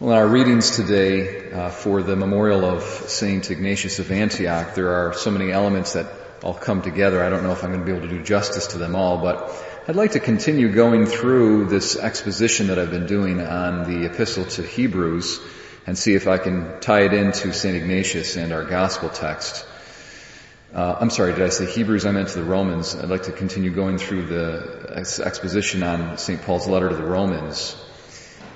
Well, 0.00 0.12
in 0.12 0.16
our 0.16 0.26
readings 0.26 0.76
today 0.76 1.52
uh, 1.52 1.68
for 1.68 2.02
the 2.02 2.16
memorial 2.16 2.64
of 2.64 2.82
St. 2.82 3.50
Ignatius 3.50 3.98
of 3.98 4.10
Antioch, 4.10 4.74
there 4.74 4.92
are 4.94 5.12
so 5.12 5.30
many 5.30 5.52
elements 5.52 5.92
that 5.92 6.10
all 6.42 6.54
come 6.54 6.80
together. 6.80 7.22
I 7.22 7.28
don't 7.28 7.42
know 7.42 7.52
if 7.52 7.62
I'm 7.62 7.70
going 7.70 7.80
to 7.80 7.84
be 7.84 7.94
able 7.94 8.08
to 8.08 8.16
do 8.16 8.22
justice 8.22 8.68
to 8.68 8.78
them 8.78 8.96
all, 8.96 9.18
but 9.18 9.52
I'd 9.86 9.96
like 9.96 10.12
to 10.12 10.18
continue 10.18 10.72
going 10.72 11.04
through 11.04 11.66
this 11.66 11.98
exposition 11.98 12.68
that 12.68 12.78
I've 12.78 12.90
been 12.90 13.08
doing 13.08 13.42
on 13.42 13.92
the 13.92 14.06
epistle 14.06 14.46
to 14.46 14.62
Hebrews 14.62 15.38
and 15.86 15.98
see 15.98 16.14
if 16.14 16.26
I 16.26 16.38
can 16.38 16.80
tie 16.80 17.02
it 17.02 17.12
into 17.12 17.52
St. 17.52 17.76
Ignatius 17.76 18.38
and 18.38 18.54
our 18.54 18.64
gospel 18.64 19.10
text. 19.10 19.66
Uh, 20.72 20.96
I'm 20.98 21.10
sorry, 21.10 21.34
did 21.34 21.42
I 21.42 21.50
say 21.50 21.66
Hebrews? 21.66 22.06
I 22.06 22.12
meant 22.12 22.30
to 22.30 22.38
the 22.38 22.44
Romans. 22.44 22.94
I'd 22.94 23.10
like 23.10 23.24
to 23.24 23.32
continue 23.32 23.70
going 23.70 23.98
through 23.98 24.28
the 24.28 24.94
exposition 25.22 25.82
on 25.82 26.16
St. 26.16 26.40
Paul's 26.40 26.66
letter 26.66 26.88
to 26.88 26.96
the 26.96 27.04
Romans. 27.04 27.76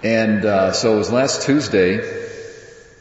And 0.04 0.44
uh, 0.44 0.72
so 0.72 0.92
it 0.92 0.98
was 0.98 1.10
last 1.10 1.46
Tuesday, 1.46 1.98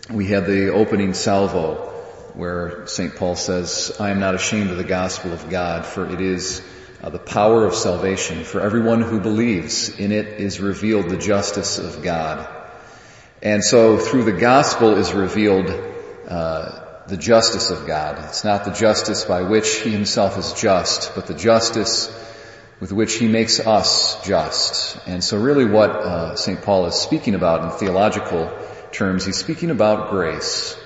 we 0.10 0.26
had 0.28 0.46
the 0.46 0.72
opening 0.72 1.14
salvo 1.14 1.90
where 2.34 2.88
St. 2.88 3.14
Paul 3.14 3.36
says, 3.36 3.94
I 4.00 4.12
am 4.12 4.22
not 4.22 4.36
ashamed 4.36 4.72
of 4.72 4.78
the 4.78 4.86
gospel 4.86 5.34
of 5.34 5.50
God, 5.50 5.86
for 5.86 6.10
it 6.10 6.22
is 6.22 6.66
uh, 7.04 7.10
the 7.10 7.20
power 7.20 7.66
of 7.66 7.76
salvation. 7.76 8.46
For 8.46 8.62
everyone 8.62 9.02
who 9.02 9.20
believes 9.20 10.00
in 10.00 10.14
it 10.14 10.40
is 10.40 10.62
revealed 10.62 11.10
the 11.10 11.18
justice 11.18 11.78
of 11.78 12.02
God. 12.04 12.48
And 13.42 13.62
so 13.62 13.98
through 13.98 14.24
the 14.24 14.40
gospel 14.40 14.96
is 14.96 15.12
revealed 15.12 15.70
uh, 16.30 17.04
the 17.08 17.18
justice 17.18 17.70
of 17.70 17.86
God. 17.86 18.24
It's 18.30 18.46
not 18.46 18.64
the 18.64 18.72
justice 18.72 19.26
by 19.26 19.42
which 19.42 19.82
he 19.82 19.90
himself 19.90 20.38
is 20.38 20.54
just, 20.54 21.14
but 21.16 21.28
the 21.28 21.34
justice 21.34 22.08
with 22.80 22.92
which 22.92 23.16
he 23.16 23.28
makes 23.28 23.60
us 23.60 24.26
just. 24.26 24.98
And 25.08 25.24
so 25.24 25.38
really 25.38 25.66
what 25.66 25.92
uh, 25.92 26.36
St. 26.36 26.62
Paul 26.62 26.86
is 26.88 26.96
speaking 26.96 27.36
about 27.36 27.64
in 27.64 27.72
theological 27.78 28.52
terms, 28.92 29.26
he's 29.26 29.38
speaking 29.38 29.72
about 29.72 30.10
grace. 30.10 30.78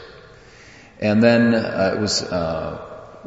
And 1.00 1.22
then 1.22 1.54
uh, 1.54 1.94
it 1.96 2.00
was 2.00 2.24
uh, 2.24 2.82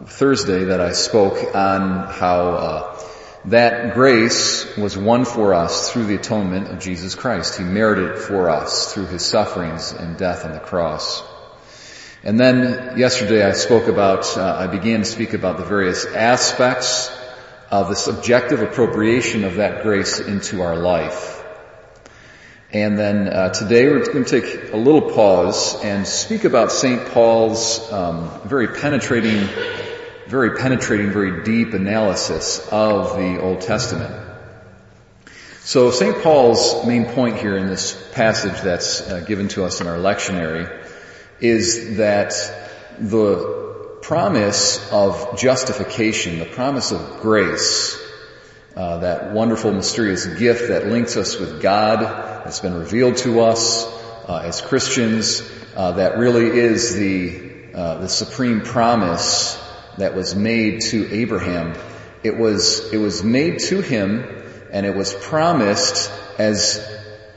Thursday 0.07 0.65
that 0.65 0.81
I 0.81 0.93
spoke 0.93 1.55
on 1.55 2.09
how 2.13 2.51
uh, 2.51 3.05
that 3.47 3.95
grace 3.95 4.77
was 4.77 4.97
won 4.97 5.25
for 5.25 5.55
us 5.55 5.93
through 5.93 6.07
the 6.07 6.17
atonement 6.17 6.69
of 6.69 6.81
Jesus 6.81 7.15
Christ. 7.15 7.59
He 7.59 7.65
merited 7.65 8.13
it 8.13 8.19
for 8.19 8.51
us 8.51 8.93
through 8.93 9.07
his 9.07 9.25
sufferings 9.25 9.93
and 9.93 10.17
death 10.17 10.45
on 10.45 10.53
the 10.53 10.61
cross. 10.61 11.23
And 12.23 12.39
then 12.39 12.99
yesterday 12.99 13.43
I 13.43 13.53
spoke 13.53 13.89
about, 13.89 14.37
uh, 14.37 14.57
I 14.59 14.67
began 14.67 15.01
to 15.01 15.07
speak 15.07 15.33
about 15.33 15.57
the 15.57 15.65
various 15.65 16.05
aspects 16.05 17.11
of 17.71 17.89
the 17.89 17.95
subjective 17.95 18.63
appropriation 18.63 19.45
of 19.45 19.57
that 19.57 19.83
grace 19.83 20.19
into 20.19 20.63
our 20.63 20.77
life. 20.77 21.37
And 22.73 22.99
then 22.99 23.29
uh, 23.29 23.53
today 23.53 23.87
we're 23.89 24.05
going 24.05 24.25
to 24.25 24.41
take 24.41 24.73
a 24.73 24.77
little 24.77 25.11
pause 25.11 25.81
and 25.83 26.07
speak 26.07 26.45
about 26.45 26.73
St. 26.73 27.07
Paul's 27.09 27.93
um, 27.93 28.41
very 28.45 28.69
penetrating, 28.69 29.49
very 30.27 30.57
penetrating, 30.57 31.11
very 31.11 31.45
deep 31.45 31.75
analysis 31.75 32.67
of 32.71 33.17
the 33.17 33.41
Old 33.41 33.61
Testament. 33.61 34.15
So 35.61 35.91
St. 35.91 36.23
Paul's 36.23 36.85
main 36.87 37.07
point 37.07 37.39
here 37.39 37.57
in 37.57 37.67
this 37.67 37.97
passage 38.13 38.61
that's 38.61 39.01
uh, 39.01 39.21
given 39.21 39.49
to 39.49 39.65
us 39.65 39.81
in 39.81 39.87
our 39.87 39.99
lectionary 39.99 40.69
is 41.41 41.99
that 41.99 42.33
the 42.99 43.60
promise 44.03 44.91
of 44.93 45.39
justification, 45.39 46.39
the 46.39 46.47
promise 46.47 46.93
of 46.93 47.21
grace, 47.21 48.01
uh, 48.77 48.99
that 48.99 49.33
wonderful 49.33 49.73
mysterious 49.73 50.27
gift 50.27 50.69
that 50.69 50.87
links 50.87 51.17
us 51.17 51.39
with 51.39 51.61
God, 51.61 52.01
that's 52.45 52.61
been 52.61 52.75
revealed 52.75 53.17
to 53.19 53.41
us 53.41 53.85
uh, 54.29 54.43
as 54.45 54.61
Christians, 54.61 55.43
uh, 55.77 55.93
that 55.93 56.19
really 56.19 56.47
is 56.47 56.95
the 56.95 57.51
uh, 57.75 57.99
the 57.99 58.09
supreme 58.09 58.63
promise 58.63 59.57
that 59.99 60.17
was 60.17 60.35
made 60.35 60.81
to 60.81 61.09
Abraham. 61.15 61.75
It 62.23 62.37
was 62.37 62.93
it 62.93 62.99
was 62.99 63.23
made 63.23 63.61
to 63.61 63.81
him, 63.81 64.25
and 64.73 64.85
it 64.87 64.97
was 64.97 65.15
promised 65.15 66.11
as 66.39 66.85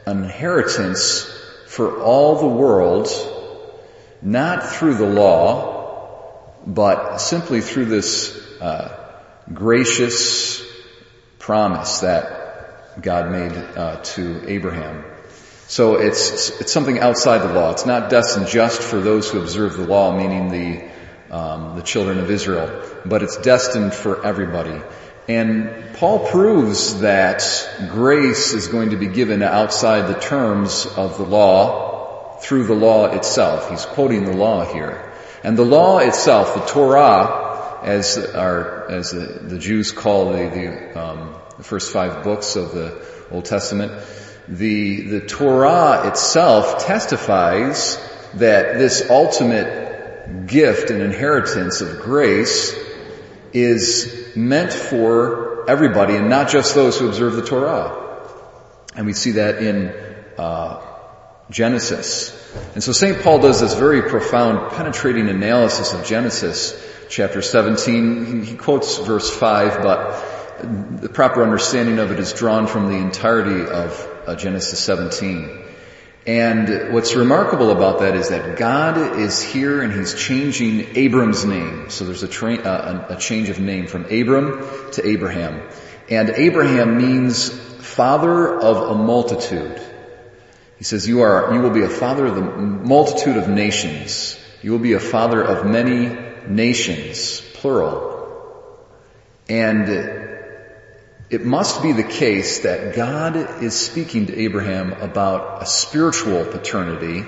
an 0.06 0.24
inheritance 0.24 1.30
for 1.68 2.02
all 2.02 2.40
the 2.40 2.48
world, 2.48 3.10
not 4.22 4.64
through 4.64 4.96
the 4.96 5.08
law, 5.08 5.73
but 6.66 7.18
simply 7.18 7.62
through 7.62 7.86
this 7.86 8.36
uh, 8.62 9.12
gracious 9.54 10.66
promise 11.40 12.00
that 12.00 13.02
God 13.02 13.32
made 13.32 13.52
uh, 13.52 14.02
to 14.02 14.50
Abraham. 14.50 15.04
So 15.68 15.96
it's 15.96 16.62
it's 16.62 16.72
something 16.72 17.00
outside 17.00 17.40
the 17.40 17.54
law. 17.54 17.72
It's 17.72 17.86
not 17.86 18.10
destined 18.10 18.48
just 18.48 18.82
for 18.82 19.00
those 19.00 19.32
who 19.32 19.40
observe 19.42 19.76
the 19.76 19.88
law, 19.88 20.16
meaning 20.16 20.50
the 20.50 21.36
um, 21.36 21.76
the 21.76 21.82
children 21.82 22.20
of 22.20 22.30
Israel, 22.30 22.84
but 23.06 23.24
it's 23.24 23.38
destined 23.38 23.94
for 23.94 24.26
everybody. 24.26 24.80
And 25.28 25.96
Paul 25.96 26.28
proves 26.28 27.00
that 27.00 27.42
grace 27.90 28.54
is 28.54 28.68
going 28.68 28.90
to 28.90 28.98
be 28.98 29.08
given 29.08 29.42
outside 29.42 30.14
the 30.14 30.20
terms 30.20 30.86
of 30.86 31.18
the 31.18 31.24
law 31.24 32.38
through 32.42 32.66
the 32.66 32.76
law 32.76 33.06
itself. 33.08 33.70
He's 33.70 33.86
quoting 33.86 34.26
the 34.26 34.34
law 34.34 34.66
here. 34.66 35.13
And 35.44 35.58
the 35.58 35.66
law 35.66 36.00
itself, 36.00 36.56
the 36.56 36.62
Torah, 36.62 37.80
as 37.84 38.18
our, 38.18 38.90
as 38.90 39.12
the, 39.12 39.26
the 39.42 39.60
Jews 39.60 39.92
call 39.92 40.32
the, 40.32 40.50
the, 40.50 41.00
um, 41.00 41.36
the 41.58 41.64
first 41.64 41.92
five 41.92 42.24
books 42.24 42.56
of 42.56 42.72
the 42.74 43.06
Old 43.30 43.44
Testament, 43.44 43.92
the, 44.48 45.02
the 45.02 45.22
Torah 45.22 46.08
itself 46.08 46.86
testifies 46.86 47.98
that 48.36 48.78
this 48.78 49.10
ultimate 49.10 50.48
gift 50.48 50.90
and 50.90 51.02
inheritance 51.02 51.82
of 51.82 52.00
grace 52.00 52.74
is 53.52 54.32
meant 54.36 54.72
for 54.72 55.70
everybody 55.70 56.16
and 56.16 56.30
not 56.30 56.50
just 56.50 56.74
those 56.74 56.98
who 56.98 57.08
observe 57.08 57.34
the 57.34 57.44
Torah. 57.44 58.00
And 58.96 59.06
we 59.06 59.14
see 59.14 59.32
that 59.32 59.62
in 59.62 59.94
uh, 60.38 60.93
Genesis. 61.50 62.40
And 62.74 62.84
so 62.84 62.92
St. 62.92 63.22
Paul 63.22 63.40
does 63.40 63.62
this 63.62 63.74
very 63.74 64.04
profound, 64.04 64.72
penetrating 64.72 65.30
analysis 65.30 65.94
of 65.94 66.06
Genesis 66.06 66.80
chapter 67.10 67.42
17. 67.42 68.44
He 68.44 68.56
quotes 68.56 68.98
verse 68.98 69.30
5, 69.30 69.84
but 69.84 71.02
the 71.02 71.10
proper 71.10 71.44
understanding 71.44 72.00
of 72.00 72.12
it 72.12 72.20
is 72.20 72.34
drawn 72.34 72.68
from 72.68 72.90
the 72.90 72.98
entirety 72.98 73.70
of 73.70 74.10
uh, 74.26 74.36
Genesis 74.36 74.80
17. 74.80 75.64
And 76.26 76.94
what's 76.94 77.16
remarkable 77.16 77.72
about 77.72 78.00
that 78.00 78.16
is 78.16 78.30
that 78.30 78.58
God 78.58 79.20
is 79.20 79.42
here 79.42 79.82
and 79.82 79.92
He's 79.92 80.14
changing 80.14 80.96
Abram's 80.96 81.44
name. 81.44 81.90
So 81.90 82.06
there's 82.06 82.24
a, 82.24 82.30
tra- 82.30 82.56
uh, 82.56 83.08
a 83.10 83.18
change 83.18 83.50
of 83.50 83.60
name 83.60 83.88
from 83.88 84.06
Abram 84.06 84.92
to 84.94 85.06
Abraham. 85.06 85.68
And 86.10 86.30
Abraham 86.30 86.98
means 86.98 87.50
father 87.50 88.58
of 88.58 88.92
a 88.92 88.96
multitude. 88.96 89.82
He 90.84 90.86
says, 90.86 91.08
you 91.08 91.22
are, 91.22 91.54
you 91.54 91.62
will 91.62 91.70
be 91.70 91.84
a 91.84 91.90
father 91.90 92.26
of 92.26 92.36
the 92.36 92.42
multitude 92.42 93.38
of 93.38 93.48
nations. 93.48 94.38
You 94.62 94.74
will 94.74 94.80
be 94.80 94.92
a 94.92 95.00
father 95.00 95.42
of 95.42 95.66
many 95.66 96.14
nations, 96.46 97.40
plural. 97.54 98.84
And 99.48 99.88
it 101.30 101.46
must 101.46 101.82
be 101.84 101.94
the 101.94 102.04
case 102.04 102.64
that 102.64 102.98
God 102.98 103.64
is 103.64 103.80
speaking 103.80 104.26
to 104.26 104.38
Abraham 104.38 104.92
about 104.92 105.64
a 105.64 105.66
spiritual 105.66 106.44
paternity 106.44 107.24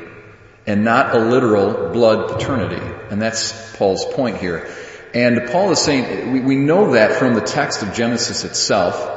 and 0.67 0.83
not 0.83 1.15
a 1.15 1.19
literal 1.19 1.93
blood 1.93 2.33
paternity. 2.33 2.85
And 3.09 3.21
that's 3.21 3.77
Paul's 3.77 4.03
point 4.03 4.35
here. 4.35 4.67
And 5.13 5.49
Paul 5.49 5.71
is 5.71 5.79
saying, 5.79 6.33
we, 6.33 6.41
we 6.41 6.55
know 6.57 6.91
that 6.91 7.13
from 7.13 7.35
the 7.35 7.39
text 7.39 7.83
of 7.83 7.93
Genesis 7.93 8.43
itself, 8.43 9.13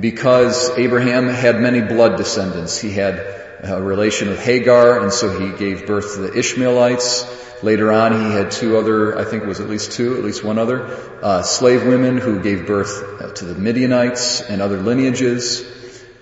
because 0.00 0.70
Abraham 0.70 1.28
had 1.28 1.60
many 1.60 1.80
blood 1.80 2.16
descendants. 2.16 2.76
He 2.76 2.90
had 2.90 3.41
a 3.62 3.80
relation 3.80 4.28
of 4.28 4.38
Hagar, 4.38 5.00
and 5.00 5.12
so 5.12 5.38
he 5.38 5.56
gave 5.56 5.86
birth 5.86 6.14
to 6.14 6.22
the 6.22 6.38
Ishmaelites. 6.38 7.62
Later 7.62 7.92
on, 7.92 8.12
he 8.12 8.32
had 8.32 8.50
two 8.50 8.76
other, 8.76 9.16
I 9.16 9.24
think 9.24 9.44
it 9.44 9.46
was 9.46 9.60
at 9.60 9.68
least 9.68 9.92
two, 9.92 10.16
at 10.16 10.24
least 10.24 10.42
one 10.42 10.58
other, 10.58 10.84
uh, 11.22 11.42
slave 11.42 11.86
women 11.86 12.18
who 12.18 12.42
gave 12.42 12.66
birth 12.66 13.36
to 13.36 13.44
the 13.44 13.54
Midianites 13.54 14.40
and 14.40 14.60
other 14.60 14.78
lineages. 14.78 15.64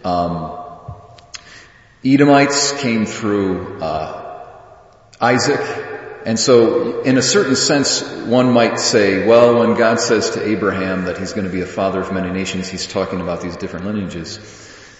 Um, 0.05 0.59
Edomites 2.05 2.79
came 2.83 3.07
through 3.07 3.81
uh, 3.81 4.47
Isaac, 5.19 5.61
and 6.27 6.39
so 6.39 7.01
in 7.01 7.17
a 7.17 7.23
certain 7.23 7.57
sense, 7.57 8.03
one 8.03 8.53
might 8.53 8.79
say, 8.79 9.27
well, 9.27 9.59
when 9.61 9.79
God 9.79 9.99
says 9.99 10.31
to 10.33 10.47
Abraham 10.47 11.05
that 11.07 11.17
he's 11.17 11.33
going 11.33 11.47
to 11.47 11.53
be 11.53 11.63
a 11.63 11.67
father 11.67 12.01
of 12.01 12.13
many 12.13 12.31
nations, 12.31 12.69
he's 12.69 12.87
talking 12.87 13.23
about 13.23 13.41
these 13.41 13.57
different 13.57 13.87
lineages. 13.87 14.39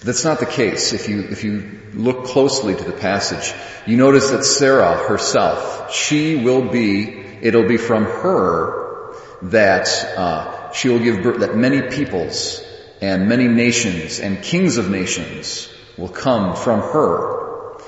That's 0.03 0.25
not 0.25 0.41
the 0.41 0.47
case. 0.47 0.95
If 0.95 1.09
you, 1.09 1.21
if 1.25 1.45
you 1.45 1.79
look 1.93 2.25
closely 2.25 2.75
to 2.75 2.85
the 2.85 2.93
passage, 2.93 3.53
you 3.87 3.97
notice 3.99 4.31
that 4.31 4.45
Sarah 4.45 4.97
herself, 4.97 5.95
she 5.95 6.37
will 6.37 6.63
be, 6.63 7.19
it'll 7.43 7.69
be 7.69 7.77
from 7.77 8.05
her 8.05 9.15
that, 9.43 9.89
uh, 10.17 10.73
she 10.73 10.89
will 10.89 11.01
give 11.01 11.23
birth, 11.23 11.41
that 11.41 11.55
many 11.55 11.83
peoples 11.83 12.65
and 13.03 13.29
many 13.29 13.49
nations 13.49 14.21
and 14.21 14.43
kings 14.43 14.79
of 14.79 14.91
nations 14.91 15.69
will 15.99 16.09
come 16.09 16.57
from 16.57 16.81
her. 16.81 17.79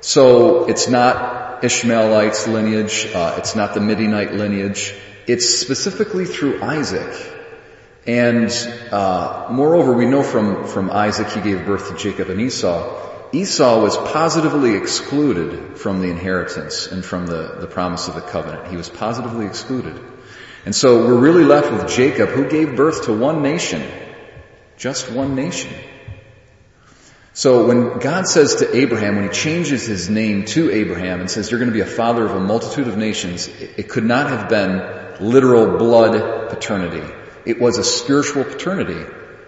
So 0.00 0.68
it's 0.68 0.88
not 0.88 1.62
Ishmaelites 1.62 2.48
lineage, 2.48 3.06
uh, 3.14 3.36
it's 3.38 3.54
not 3.54 3.74
the 3.74 3.80
Midianite 3.80 4.32
lineage, 4.32 4.94
it's 5.26 5.48
specifically 5.60 6.24
through 6.24 6.62
Isaac. 6.62 7.36
And 8.10 8.50
uh, 8.90 9.46
moreover, 9.52 9.92
we 9.92 10.04
know 10.04 10.24
from, 10.24 10.66
from 10.66 10.90
Isaac 10.90 11.28
he 11.28 11.40
gave 11.40 11.64
birth 11.64 11.90
to 11.90 11.96
Jacob 11.96 12.28
and 12.28 12.40
Esau. 12.40 13.30
Esau 13.32 13.80
was 13.80 13.96
positively 13.96 14.74
excluded 14.74 15.78
from 15.78 16.00
the 16.00 16.08
inheritance 16.10 16.88
and 16.88 17.04
from 17.04 17.28
the, 17.28 17.58
the 17.60 17.68
promise 17.68 18.08
of 18.08 18.16
the 18.16 18.20
covenant. 18.20 18.66
He 18.66 18.76
was 18.76 18.88
positively 18.88 19.46
excluded. 19.46 19.96
And 20.64 20.74
so 20.74 21.06
we're 21.06 21.20
really 21.20 21.44
left 21.44 21.70
with 21.70 21.88
Jacob 21.88 22.30
who 22.30 22.50
gave 22.50 22.74
birth 22.74 23.04
to 23.04 23.16
one 23.16 23.42
nation. 23.42 23.88
Just 24.76 25.12
one 25.12 25.36
nation. 25.36 25.72
So 27.32 27.68
when 27.68 28.00
God 28.00 28.26
says 28.26 28.56
to 28.56 28.76
Abraham, 28.76 29.14
when 29.14 29.28
he 29.28 29.30
changes 29.30 29.86
his 29.86 30.10
name 30.10 30.46
to 30.46 30.68
Abraham 30.72 31.20
and 31.20 31.30
says, 31.30 31.48
you're 31.48 31.60
going 31.60 31.70
to 31.70 31.74
be 31.74 31.80
a 31.80 31.86
father 32.02 32.24
of 32.24 32.34
a 32.34 32.40
multitude 32.40 32.88
of 32.88 32.96
nations, 32.96 33.46
it 33.46 33.88
could 33.88 34.04
not 34.04 34.28
have 34.28 34.48
been 34.48 35.30
literal 35.30 35.78
blood 35.78 36.50
paternity. 36.50 37.19
It 37.46 37.60
was 37.60 37.78
a 37.78 37.84
spiritual 37.84 38.44
paternity 38.44 39.04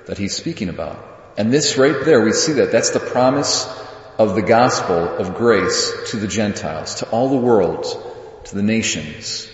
that 0.06 0.18
he's 0.18 0.34
speaking 0.34 0.68
about. 0.68 1.04
And 1.36 1.52
this 1.52 1.78
right 1.78 2.04
there, 2.04 2.22
we 2.22 2.32
see 2.32 2.54
that. 2.54 2.72
That's 2.72 2.90
the 2.90 3.00
promise 3.00 3.66
of 4.18 4.34
the 4.34 4.42
gospel 4.42 5.16
of 5.16 5.34
grace 5.34 6.10
to 6.10 6.16
the 6.16 6.28
Gentiles, 6.28 6.96
to 6.96 7.08
all 7.10 7.28
the 7.30 7.36
world, 7.36 7.84
to 8.44 8.54
the 8.54 8.62
nations. 8.62 9.48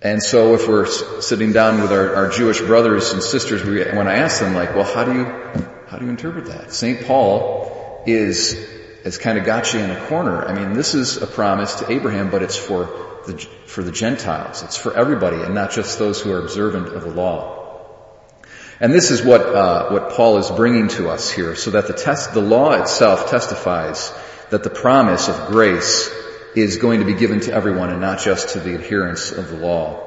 And 0.00 0.22
so 0.22 0.54
if 0.54 0.68
we're 0.68 0.86
sitting 1.20 1.52
down 1.52 1.80
with 1.80 1.92
our, 1.92 2.14
our 2.14 2.30
Jewish 2.30 2.60
brothers 2.60 3.12
and 3.12 3.22
sisters, 3.22 3.64
we, 3.64 3.82
when 3.84 4.06
I 4.08 4.18
ask 4.18 4.40
them 4.40 4.54
like, 4.54 4.74
well, 4.74 4.84
how 4.84 5.04
do 5.04 5.12
you, 5.12 5.24
how 5.88 5.98
do 5.98 6.04
you 6.04 6.10
interpret 6.10 6.46
that? 6.46 6.72
St. 6.72 7.04
Paul 7.04 8.02
is, 8.06 8.68
has 9.04 9.18
kind 9.18 9.38
of 9.38 9.44
got 9.44 9.72
you 9.72 9.80
in 9.80 9.90
a 9.90 10.06
corner. 10.06 10.44
I 10.44 10.54
mean, 10.54 10.72
this 10.72 10.94
is 10.94 11.16
a 11.16 11.26
promise 11.26 11.76
to 11.76 11.90
Abraham, 11.90 12.30
but 12.30 12.42
it's 12.42 12.56
for 12.56 13.17
the, 13.28 13.38
for 13.66 13.82
the 13.82 13.92
Gentiles. 13.92 14.62
It's 14.62 14.76
for 14.76 14.92
everybody 14.92 15.36
and 15.36 15.54
not 15.54 15.70
just 15.70 15.98
those 15.98 16.20
who 16.20 16.32
are 16.32 16.40
observant 16.40 16.88
of 16.88 17.04
the 17.04 17.10
law. 17.10 17.54
And 18.80 18.92
this 18.92 19.10
is 19.10 19.22
what, 19.22 19.40
uh, 19.40 19.88
what 19.90 20.10
Paul 20.10 20.38
is 20.38 20.50
bringing 20.50 20.88
to 20.88 21.08
us 21.10 21.30
here, 21.30 21.56
so 21.56 21.70
that 21.72 21.86
the 21.86 21.92
test, 21.92 22.32
the 22.32 22.40
law 22.40 22.72
itself 22.72 23.30
testifies 23.30 24.12
that 24.50 24.62
the 24.62 24.70
promise 24.70 25.28
of 25.28 25.48
grace 25.48 26.10
is 26.54 26.76
going 26.76 27.00
to 27.00 27.06
be 27.06 27.14
given 27.14 27.40
to 27.40 27.52
everyone 27.52 27.90
and 27.90 28.00
not 28.00 28.20
just 28.20 28.50
to 28.50 28.60
the 28.60 28.74
adherents 28.74 29.32
of 29.32 29.50
the 29.50 29.56
law. 29.56 30.04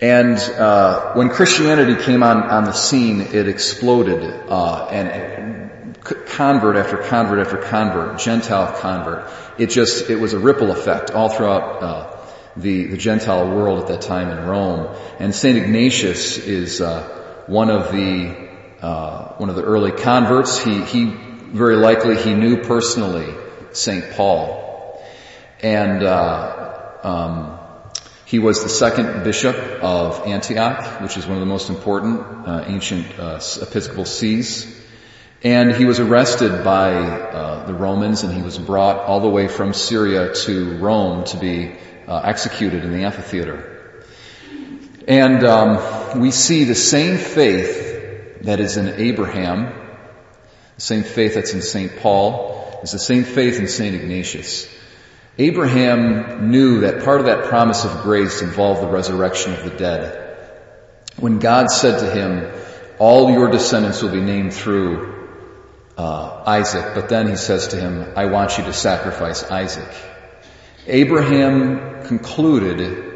And 0.00 0.36
uh, 0.36 1.14
when 1.14 1.30
Christianity 1.30 2.02
came 2.02 2.22
on, 2.22 2.42
on 2.42 2.64
the 2.64 2.72
scene, 2.72 3.20
it 3.20 3.48
exploded, 3.48 4.22
uh, 4.48 4.88
and, 4.90 5.08
and 5.08 5.61
convert 6.04 6.76
after 6.76 6.98
convert 6.98 7.46
after 7.46 7.58
convert, 7.58 8.18
Gentile 8.18 8.78
convert. 8.80 9.30
It 9.58 9.70
just 9.70 10.10
it 10.10 10.16
was 10.16 10.32
a 10.32 10.38
ripple 10.38 10.70
effect 10.70 11.10
all 11.10 11.28
throughout 11.28 11.82
uh, 11.82 12.16
the 12.56 12.86
the 12.86 12.96
Gentile 12.96 13.48
world 13.48 13.80
at 13.80 13.88
that 13.88 14.02
time 14.02 14.30
in 14.30 14.44
Rome. 14.46 14.94
And 15.18 15.34
Saint 15.34 15.58
Ignatius 15.58 16.38
is 16.38 16.80
uh, 16.80 17.44
one 17.46 17.70
of 17.70 17.92
the 17.92 18.48
uh, 18.80 19.34
one 19.34 19.48
of 19.48 19.56
the 19.56 19.64
early 19.64 19.92
converts. 19.92 20.58
He 20.58 20.82
he 20.82 21.04
very 21.04 21.76
likely 21.76 22.16
he 22.16 22.34
knew 22.34 22.62
personally 22.62 23.34
Saint 23.72 24.12
Paul. 24.12 24.60
And 25.62 26.02
uh, 26.02 26.98
um, 27.04 27.58
he 28.24 28.40
was 28.40 28.62
the 28.62 28.68
second 28.68 29.22
bishop 29.22 29.54
of 29.54 30.26
Antioch, 30.26 31.00
which 31.00 31.16
is 31.16 31.24
one 31.24 31.36
of 31.36 31.40
the 31.40 31.46
most 31.46 31.68
important 31.68 32.20
uh, 32.48 32.64
ancient 32.66 33.06
uh, 33.18 33.38
episcopal 33.60 34.04
sees. 34.04 34.81
And 35.44 35.72
he 35.72 35.84
was 35.84 35.98
arrested 35.98 36.62
by 36.62 36.92
uh, 36.94 37.66
the 37.66 37.74
Romans, 37.74 38.22
and 38.22 38.32
he 38.32 38.42
was 38.42 38.58
brought 38.58 38.98
all 38.98 39.18
the 39.18 39.28
way 39.28 39.48
from 39.48 39.72
Syria 39.72 40.34
to 40.34 40.78
Rome 40.78 41.24
to 41.24 41.36
be 41.36 41.72
uh, 42.06 42.20
executed 42.24 42.84
in 42.84 42.92
the 42.92 43.02
amphitheater. 43.02 44.04
And 45.08 45.42
um, 45.42 46.20
we 46.20 46.30
see 46.30 46.62
the 46.62 46.76
same 46.76 47.18
faith 47.18 48.42
that 48.42 48.60
is 48.60 48.76
in 48.76 48.88
Abraham, 48.88 49.72
the 50.76 50.80
same 50.80 51.02
faith 51.02 51.34
that's 51.34 51.54
in 51.54 51.62
Saint 51.62 51.96
Paul, 51.96 52.78
is 52.84 52.92
the 52.92 53.00
same 53.00 53.24
faith 53.24 53.58
in 53.58 53.66
Saint 53.66 53.96
Ignatius. 53.96 54.72
Abraham 55.38 56.50
knew 56.52 56.82
that 56.82 57.02
part 57.04 57.18
of 57.18 57.26
that 57.26 57.46
promise 57.46 57.84
of 57.84 58.02
grace 58.02 58.42
involved 58.42 58.80
the 58.80 58.86
resurrection 58.86 59.54
of 59.54 59.64
the 59.64 59.76
dead. 59.76 60.38
When 61.18 61.40
God 61.40 61.70
said 61.70 61.98
to 61.98 62.10
him, 62.10 62.52
all 63.00 63.32
your 63.32 63.50
descendants 63.50 64.02
will 64.02 64.12
be 64.12 64.20
named 64.20 64.52
through 64.52 65.11
uh, 66.02 66.42
Isaac, 66.46 66.94
but 66.94 67.08
then 67.08 67.28
he 67.28 67.36
says 67.36 67.68
to 67.68 67.76
him, 67.76 68.12
I 68.16 68.26
want 68.26 68.58
you 68.58 68.64
to 68.64 68.72
sacrifice 68.72 69.44
Isaac. 69.44 69.88
Abraham 70.86 72.04
concluded 72.06 73.10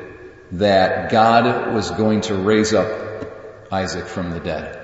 that 0.52 1.10
God 1.10 1.74
was 1.74 1.90
going 1.90 2.20
to 2.22 2.36
raise 2.36 2.72
up 2.72 3.72
Isaac 3.72 4.06
from 4.06 4.30
the 4.30 4.38
dead. 4.38 4.82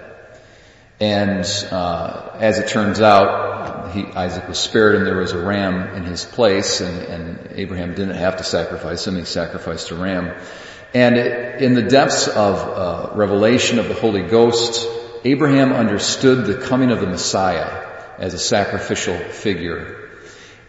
And 0.98 1.44
uh, 1.70 2.30
as 2.34 2.58
it 2.58 2.68
turns 2.68 3.00
out, 3.00 3.92
he, 3.92 4.04
Isaac 4.04 4.48
was 4.48 4.58
spared, 4.58 4.96
and 4.96 5.06
there 5.06 5.18
was 5.18 5.32
a 5.32 5.44
ram 5.44 5.94
in 5.94 6.02
his 6.02 6.24
place, 6.24 6.80
and, 6.80 7.02
and 7.02 7.52
Abraham 7.54 7.94
didn't 7.94 8.16
have 8.16 8.38
to 8.38 8.44
sacrifice 8.44 9.06
him; 9.06 9.16
he 9.16 9.24
sacrificed 9.24 9.90
a 9.92 9.94
ram. 9.94 10.34
And 10.92 11.16
in 11.16 11.74
the 11.74 11.82
depths 11.82 12.26
of 12.26 12.56
uh, 12.58 13.14
revelation 13.14 13.78
of 13.78 13.88
the 13.88 13.94
Holy 13.94 14.22
Ghost, 14.22 14.88
Abraham 15.24 15.72
understood 15.72 16.46
the 16.46 16.66
coming 16.66 16.90
of 16.90 17.00
the 17.00 17.06
Messiah 17.06 17.91
as 18.22 18.34
a 18.34 18.38
sacrificial 18.38 19.18
figure, 19.18 20.08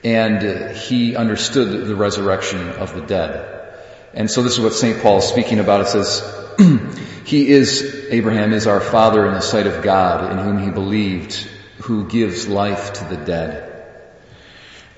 and 0.04 0.76
he 0.76 1.16
understood 1.16 1.86
the 1.86 1.96
resurrection 1.96 2.72
of 2.72 2.96
the 2.96 3.02
dead. 3.02 3.78
And 4.16 4.30
so 4.30 4.42
this 4.42 4.54
is 4.54 4.60
what 4.60 4.74
St. 4.74 5.02
Paul 5.02 5.20
is 5.20 5.26
speaking 5.26 5.60
about. 5.60 5.82
It 5.82 5.88
says, 5.88 6.56
he 7.26 7.50
is, 7.50 8.08
Abraham 8.10 8.54
is 8.54 8.66
our 8.66 8.82
father 8.82 9.28
in 9.28 9.34
the 9.34 9.42
sight 9.42 9.68
of 9.68 9.84
God 9.84 10.32
in 10.32 10.40
whom 10.40 10.64
he 10.64 10.72
believed, 10.72 11.36
who 11.84 12.08
gives 12.08 12.48
life 12.48 12.94
to 12.94 13.06
the 13.06 13.18
dead. 13.18 13.70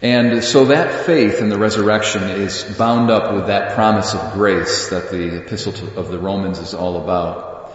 And 0.01 0.41
so 0.41 0.65
that 0.65 1.05
faith 1.05 1.41
in 1.41 1.49
the 1.49 1.57
resurrection 1.57 2.23
is 2.23 2.63
bound 2.77 3.11
up 3.11 3.33
with 3.33 3.47
that 3.47 3.75
promise 3.75 4.13
of 4.13 4.33
grace 4.33 4.89
that 4.91 5.11
the 5.11 5.39
epistle 5.43 5.73
to, 5.73 5.95
of 5.95 6.07
the 6.07 6.19
Romans 6.19 6.59
is 6.59 6.73
all 6.73 7.03
about. 7.03 7.73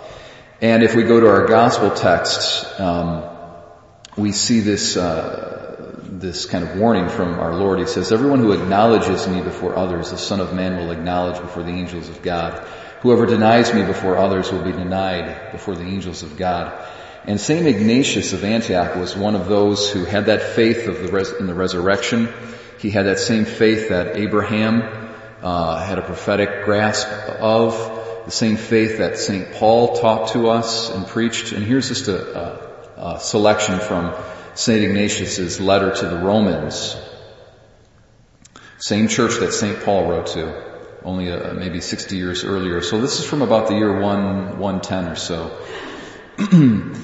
And 0.63 0.83
if 0.83 0.95
we 0.95 1.03
go 1.03 1.21
to 1.21 1.29
our 1.29 1.47
gospel 1.47 1.91
text, 1.91 2.81
um, 2.81 3.40
we 4.17 4.33
see 4.33 4.61
this 4.61 4.97
uh, 4.97 5.95
this 6.03 6.47
kind 6.47 6.65
of 6.65 6.77
warning 6.77 7.09
from 7.09 7.39
our 7.39 7.55
Lord. 7.55 7.79
He 7.79 7.87
says, 7.87 8.13
"Everyone 8.13 8.41
who 8.41 8.53
acknowledges 8.53 9.27
me 9.29 9.41
before 9.41 9.77
others, 9.77 10.11
the 10.11 10.19
Son 10.19 10.41
of 10.41 10.53
Man 10.55 10.77
will 10.77 10.91
acknowledge 10.91 11.41
before 11.41 11.63
the 11.63 11.73
angels 11.73 12.09
of 12.09 12.23
God." 12.23 12.67
Whoever 13.01 13.25
denies 13.25 13.73
me 13.73 13.83
before 13.83 14.19
others 14.19 14.53
will 14.53 14.63
be 14.63 14.73
denied 14.73 15.53
before 15.53 15.75
the 15.75 15.85
angels 15.85 16.23
of 16.23 16.37
God. 16.37 16.87
And 17.25 17.41
Saint 17.41 17.67
Ignatius 17.67 18.35
of 18.35 18.45
Antioch 18.45 18.97
was 18.97 19.17
one 19.17 19.35
of 19.35 19.47
those 19.47 19.91
who 19.91 20.05
had 20.05 20.27
that 20.27 20.43
faith 20.43 20.87
of 20.87 21.01
the 21.03 21.09
res- 21.09 21.33
in 21.33 21.47
the 21.47 21.55
resurrection. 21.55 22.29
He 22.79 22.91
had 22.91 23.07
that 23.07 23.19
same 23.19 23.47
faith 23.47 23.89
that 23.89 24.17
Abraham 24.17 24.83
uh, 25.43 25.83
had 25.83 25.99
a 25.99 26.03
prophetic 26.03 26.65
grasp 26.65 27.09
of, 27.41 28.25
the 28.27 28.31
same 28.31 28.57
faith 28.57 28.99
that 28.99 29.17
Saint 29.17 29.53
Paul 29.53 29.97
taught 29.97 30.33
to 30.33 30.49
us 30.49 30.91
and 30.91 31.07
preached. 31.07 31.53
And 31.53 31.65
here's 31.65 31.89
just 31.89 32.09
a, 32.09 32.39
a, 32.39 32.70
a 33.01 33.19
selection 33.19 33.81
from 33.81 34.15
Saint 34.55 34.85
Ignatius's 34.85 35.59
letter 35.59 35.91
to 35.91 36.09
the 36.09 36.19
Romans, 36.19 36.97
same 38.79 39.09
church 39.09 39.37
that 39.41 39.53
Saint 39.53 39.83
Paul 39.85 40.09
wrote 40.09 40.27
to 40.29 40.71
only 41.03 41.33
uh, 41.33 41.55
maybe 41.55 41.81
60 41.81 42.17
years 42.17 42.45
earlier. 42.45 42.83
So 42.83 43.01
this 43.01 43.19
is 43.19 43.25
from 43.25 43.41
about 43.41 43.69
the 43.69 43.75
year 43.75 44.01
1, 44.01 44.59
110 44.59 45.09
or 45.09 45.17
so. 45.17 45.59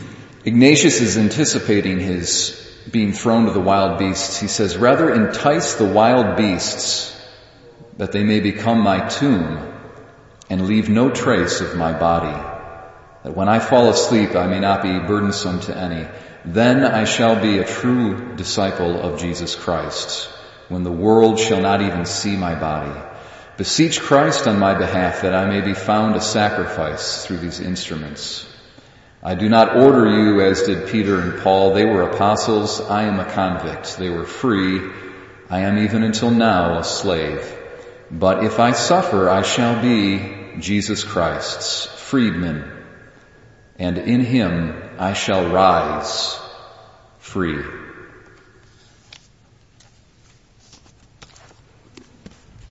Ignatius 0.45 1.01
is 1.01 1.17
anticipating 1.17 1.99
his 1.99 2.63
being 2.91 3.15
thrown 3.15 3.47
to 3.47 3.53
the 3.53 3.61
wild 3.61 3.99
beasts. 3.99 4.39
He 4.39 4.49
says, 4.49 4.77
rather 4.77 5.13
entice 5.13 5.75
the 5.75 5.87
wild 5.87 6.37
beasts 6.37 7.19
that 7.97 8.13
they 8.13 8.23
may 8.23 8.41
become 8.41 8.81
my 8.81 9.09
tomb 9.09 9.73
and 10.51 10.67
leave 10.67 10.91
no 10.91 11.11
trace 11.11 11.63
of 11.63 11.75
my 11.75 11.99
body. 11.99 12.56
That 13.27 13.37
when 13.37 13.49
I 13.49 13.59
fall 13.59 13.89
asleep, 13.89 14.37
I 14.37 14.47
may 14.47 14.61
not 14.61 14.85
be 14.85 15.01
burdensome 15.01 15.59
to 15.63 15.77
any. 15.77 16.07
Then 16.45 16.85
I 16.85 17.03
shall 17.03 17.35
be 17.35 17.59
a 17.59 17.67
true 17.67 18.37
disciple 18.37 19.01
of 19.01 19.19
Jesus 19.19 19.57
Christ, 19.57 20.29
when 20.69 20.85
the 20.85 20.93
world 20.93 21.41
shall 21.41 21.61
not 21.61 21.83
even 21.83 22.05
see 22.05 22.37
my 22.37 22.55
body. 22.55 23.01
Beseech 23.57 24.01
Christ 24.01 24.47
on 24.47 24.61
my 24.61 24.75
behalf 24.75 25.23
that 25.23 25.35
I 25.35 25.47
may 25.47 25.61
be 25.61 25.75
found 25.75 26.15
a 26.15 26.21
sacrifice 26.21 27.27
through 27.27 27.39
these 27.39 27.59
instruments. 27.59 28.47
I 29.25 29.35
do 29.35 29.49
not 29.49 29.77
order 29.77 30.09
you 30.09 30.41
as 30.43 30.63
did 30.63 30.87
Peter 30.87 31.21
and 31.21 31.43
Paul. 31.43 31.75
They 31.75 31.85
were 31.85 32.03
apostles. 32.03 32.81
I 32.81 33.07
am 33.07 33.19
a 33.19 33.25
convict. 33.25 33.99
They 33.99 34.11
were 34.11 34.25
free. 34.25 34.89
I 35.51 35.63
am 35.63 35.79
even 35.79 36.05
until 36.05 36.31
now 36.31 36.79
a 36.79 36.85
slave. 36.85 37.45
But 38.09 38.45
if 38.45 38.61
I 38.61 38.71
suffer, 38.71 39.29
I 39.29 39.43
shall 39.43 39.83
be 39.83 40.61
Jesus 40.61 41.03
Christ's 41.03 41.87
freedman. 41.87 42.76
And 43.79 43.99
in 43.99 44.21
him 44.21 44.75
I 44.99 45.13
shall 45.13 45.53
rise 45.53 46.39
free. 47.19 47.63